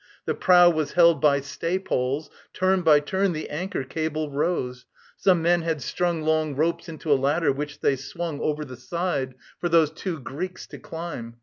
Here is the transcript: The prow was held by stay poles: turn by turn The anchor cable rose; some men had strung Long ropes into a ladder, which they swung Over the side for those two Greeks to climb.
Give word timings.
The 0.25 0.33
prow 0.33 0.67
was 0.67 0.93
held 0.93 1.21
by 1.21 1.41
stay 1.41 1.77
poles: 1.77 2.31
turn 2.53 2.81
by 2.81 3.01
turn 3.01 3.33
The 3.33 3.51
anchor 3.51 3.83
cable 3.83 4.31
rose; 4.31 4.87
some 5.15 5.43
men 5.43 5.61
had 5.61 5.79
strung 5.79 6.23
Long 6.23 6.55
ropes 6.55 6.89
into 6.89 7.11
a 7.11 7.13
ladder, 7.13 7.51
which 7.51 7.81
they 7.81 7.95
swung 7.95 8.39
Over 8.41 8.65
the 8.65 8.77
side 8.77 9.35
for 9.59 9.69
those 9.69 9.91
two 9.91 10.17
Greeks 10.19 10.65
to 10.69 10.79
climb. 10.79 11.35